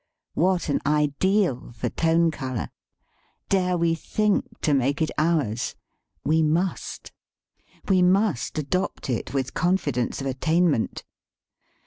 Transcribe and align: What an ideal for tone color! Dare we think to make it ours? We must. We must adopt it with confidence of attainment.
What 0.33 0.67
an 0.67 0.79
ideal 0.83 1.73
for 1.75 1.89
tone 1.89 2.31
color! 2.31 2.69
Dare 3.49 3.77
we 3.77 3.93
think 3.93 4.47
to 4.61 4.73
make 4.73 4.99
it 4.99 5.11
ours? 5.19 5.75
We 6.25 6.41
must. 6.41 7.11
We 7.87 8.01
must 8.01 8.57
adopt 8.57 9.11
it 9.11 9.31
with 9.31 9.53
confidence 9.53 10.19
of 10.19 10.25
attainment. 10.25 11.03